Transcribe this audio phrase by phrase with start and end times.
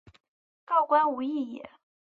[0.65, 1.69] 告官无益也。